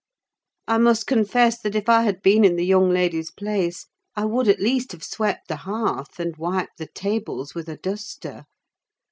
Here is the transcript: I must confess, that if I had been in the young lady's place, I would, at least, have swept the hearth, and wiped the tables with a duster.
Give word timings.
I 0.67 0.79
must 0.79 1.05
confess, 1.05 1.59
that 1.61 1.75
if 1.75 1.87
I 1.87 2.01
had 2.01 2.23
been 2.23 2.43
in 2.43 2.55
the 2.55 2.65
young 2.65 2.89
lady's 2.89 3.29
place, 3.29 3.85
I 4.15 4.25
would, 4.25 4.47
at 4.47 4.59
least, 4.59 4.93
have 4.93 5.03
swept 5.03 5.47
the 5.47 5.57
hearth, 5.57 6.19
and 6.19 6.35
wiped 6.37 6.79
the 6.79 6.87
tables 6.87 7.53
with 7.53 7.69
a 7.69 7.77
duster. 7.77 8.45